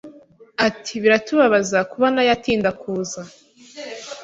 Ati 0.67 0.93
biratubabaza 1.03 1.77
kuba 1.91 2.07
nayo 2.13 2.31
atinda 2.37 2.69
kuza 2.81 3.21